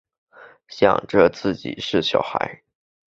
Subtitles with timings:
[0.67, 2.63] 想着自己是小孩